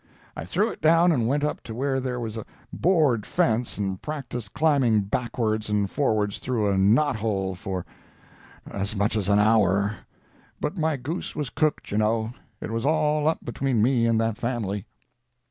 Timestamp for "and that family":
14.07-14.87